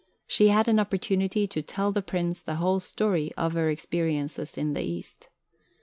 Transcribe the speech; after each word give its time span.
She 0.25 0.47
had 0.47 0.67
an 0.67 0.79
opportunity 0.79 1.45
to 1.45 1.61
"tell 1.61 1.91
the 1.91 2.01
Prince 2.01 2.41
the 2.41 2.55
whole 2.55 2.79
story" 2.79 3.31
of 3.37 3.53
her 3.53 3.69
experiences 3.69 4.57
in 4.57 4.73
the 4.73 4.81
East. 4.81 5.29